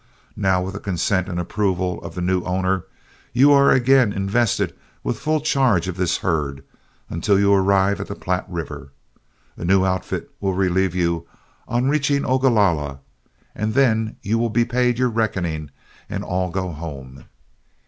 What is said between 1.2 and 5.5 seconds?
and approval of the new owner, you are again invested with full